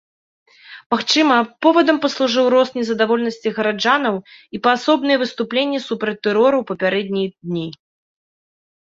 [0.93, 4.15] Магчыма, повадам паслужыў рост незадаволенасці гараджанаў
[4.57, 7.67] і паасобныя выступленні супраць тэрору ў папярэднія дні.